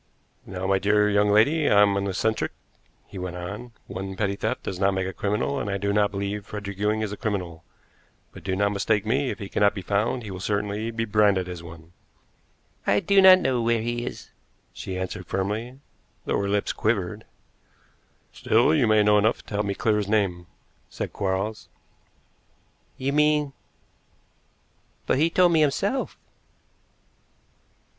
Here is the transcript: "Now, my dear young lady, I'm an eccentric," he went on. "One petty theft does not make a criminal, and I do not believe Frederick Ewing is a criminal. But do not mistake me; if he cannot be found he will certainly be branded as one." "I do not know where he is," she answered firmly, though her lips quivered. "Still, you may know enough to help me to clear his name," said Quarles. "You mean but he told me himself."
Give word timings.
"Now, 0.47 0.65
my 0.65 0.79
dear 0.79 1.07
young 1.11 1.29
lady, 1.29 1.69
I'm 1.69 1.95
an 1.95 2.07
eccentric," 2.07 2.53
he 3.05 3.19
went 3.19 3.35
on. 3.35 3.71
"One 3.85 4.15
petty 4.15 4.35
theft 4.35 4.63
does 4.63 4.79
not 4.79 4.95
make 4.95 5.05
a 5.05 5.13
criminal, 5.13 5.59
and 5.59 5.69
I 5.69 5.77
do 5.77 5.93
not 5.93 6.09
believe 6.09 6.43
Frederick 6.47 6.79
Ewing 6.79 7.01
is 7.01 7.11
a 7.11 7.17
criminal. 7.17 7.63
But 8.31 8.43
do 8.43 8.55
not 8.55 8.71
mistake 8.71 9.05
me; 9.05 9.29
if 9.29 9.37
he 9.37 9.47
cannot 9.47 9.75
be 9.75 9.83
found 9.83 10.23
he 10.23 10.31
will 10.31 10.39
certainly 10.39 10.89
be 10.89 11.05
branded 11.05 11.47
as 11.47 11.61
one." 11.61 11.93
"I 12.87 12.99
do 12.99 13.21
not 13.21 13.41
know 13.41 13.61
where 13.61 13.83
he 13.83 14.03
is," 14.03 14.31
she 14.73 14.97
answered 14.97 15.27
firmly, 15.27 15.79
though 16.25 16.39
her 16.41 16.49
lips 16.49 16.73
quivered. 16.73 17.23
"Still, 18.33 18.73
you 18.73 18.87
may 18.87 19.03
know 19.03 19.19
enough 19.19 19.45
to 19.45 19.53
help 19.53 19.67
me 19.67 19.75
to 19.75 19.79
clear 19.79 19.97
his 19.97 20.09
name," 20.09 20.47
said 20.89 21.13
Quarles. 21.13 21.69
"You 22.97 23.13
mean 23.13 23.53
but 25.05 25.19
he 25.19 25.29
told 25.29 25.51
me 25.51 25.61
himself." 25.61 26.17